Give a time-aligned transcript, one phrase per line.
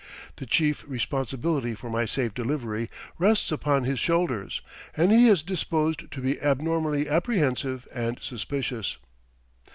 [0.37, 4.63] The chief responsibility for my safe delivery rests upon his shoulders,
[4.97, 8.97] and he is disposed to be abnormally apprehensive and suspicious.